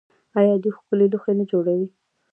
آیا 0.39 0.55
دوی 0.63 0.71
ښکلي 0.77 1.07
لوښي 1.11 1.33
نه 1.39 1.43
جوړوي؟ 1.51 1.87